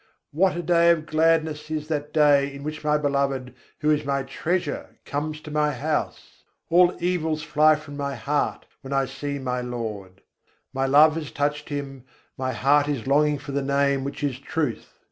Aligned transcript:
What 0.31 0.55
a 0.57 0.63
day 0.63 0.89
of 0.89 1.05
gladness 1.05 1.69
is 1.69 1.87
that 1.89 2.11
day 2.11 2.51
in 2.51 2.63
which 2.63 2.83
my 2.83 2.97
Beloved, 2.97 3.53
who 3.81 3.91
is 3.91 4.03
my 4.03 4.23
treasure, 4.23 4.97
comes 5.05 5.39
to 5.41 5.51
my 5.51 5.73
house! 5.73 6.41
All 6.71 6.97
evils 6.99 7.43
fly 7.43 7.75
from 7.75 7.97
my 7.97 8.15
heart 8.15 8.65
when 8.81 8.93
I 8.93 9.05
see 9.05 9.37
my 9.37 9.61
Lord. 9.61 10.23
"My 10.73 10.87
love 10.87 11.13
has 11.17 11.29
touched 11.29 11.69
Him; 11.69 12.03
my 12.35 12.51
heart 12.51 12.87
is 12.87 13.05
longing 13.05 13.37
for 13.37 13.51
the 13.51 13.61
Name 13.61 14.03
which 14.03 14.23
is 14.23 14.39
Truth." 14.39 14.95